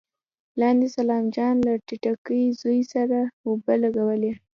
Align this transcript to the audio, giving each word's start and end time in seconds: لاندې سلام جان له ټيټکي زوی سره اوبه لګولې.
لاندې 0.61 0.87
سلام 0.97 1.23
جان 1.35 1.55
له 1.67 1.73
ټيټکي 1.87 2.41
زوی 2.61 2.81
سره 2.93 3.19
اوبه 3.47 3.73
لګولې. 3.83 4.31